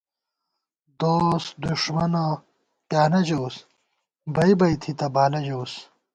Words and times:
دوس 0.99 1.45
دݭمَنہ 1.61 2.25
پیانہ 2.87 3.21
ژَوُس، 3.27 3.55
بئ 4.33 4.51
بئ 4.59 4.73
تھِتہ 4.81 5.07
بالہ 5.13 5.41
ژَوُس 5.45 5.73